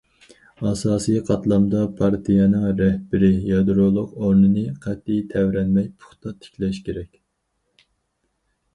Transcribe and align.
ئاساسىي 0.69 1.19
قاتلامدا 1.27 1.81
پارتىيەنىڭ 1.99 2.65
رەھبىرىي 2.81 3.37
يادرولۇق 3.51 4.17
ئورنىنى 4.23 4.67
قەتئىي 4.89 5.23
تەۋرەنمەي 5.37 5.89
پۇختا 5.97 6.37
تىكلەش 6.43 6.85
كېرەك. 6.91 7.25